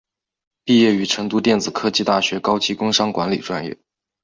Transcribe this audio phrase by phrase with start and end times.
[0.63, 3.77] 毕业于成都电子科技大学高级工商管理专业。